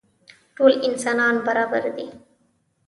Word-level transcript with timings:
ټول 0.55 0.71
انسانان 0.87 1.35
برابر 1.47 1.83
دي. 1.97 2.07